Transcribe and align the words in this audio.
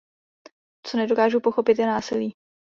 Co 0.83 0.97
nedokážu 0.97 1.39
pochopit, 1.39 1.79
je 1.79 1.85
násilí. 1.87 2.35